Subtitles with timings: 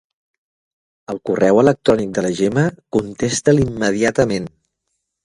[1.13, 2.63] El correu electrònic de la Gemma,
[2.97, 4.49] contesta'l immediatament.